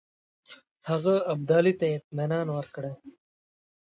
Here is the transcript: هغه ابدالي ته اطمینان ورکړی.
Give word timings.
هغه 0.89 1.15
ابدالي 1.33 1.73
ته 1.79 1.85
اطمینان 1.97 2.47
ورکړی. 2.53 2.91